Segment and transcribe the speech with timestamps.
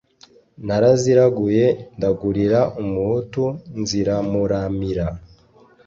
[0.65, 1.65] naraziraguye
[1.97, 3.43] ndagurira umuhutu
[3.79, 5.05] nziramuramira